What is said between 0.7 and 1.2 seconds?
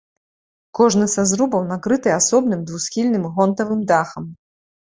Кожны